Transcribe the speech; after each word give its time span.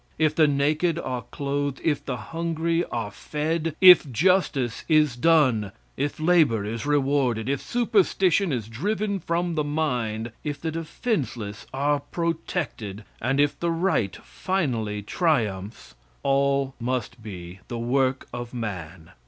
If 0.17 0.33
the 0.33 0.47
naked 0.47 0.97
are 0.97 1.21
clothed; 1.29 1.79
if 1.83 2.03
the 2.03 2.17
hungry 2.17 2.83
are 2.85 3.11
fed; 3.11 3.75
if 3.79 4.11
justice 4.11 4.83
is 4.89 5.15
done; 5.15 5.71
if 5.95 6.19
labor 6.19 6.65
is 6.65 6.87
rewarded; 6.87 7.47
if 7.47 7.61
superstition 7.61 8.51
is 8.51 8.67
driven 8.67 9.19
from 9.19 9.53
the 9.53 9.63
mind, 9.63 10.31
if 10.43 10.59
the 10.59 10.71
defenseless 10.71 11.67
are 11.71 11.99
protected, 11.99 13.03
and 13.21 13.39
if 13.39 13.59
the 13.59 13.69
right 13.69 14.15
finally 14.23 15.03
triumphs, 15.03 15.93
all 16.23 16.73
must 16.79 17.21
be 17.21 17.59
the 17.67 17.77
work 17.77 18.25
of 18.33 18.55
man. 18.55 19.11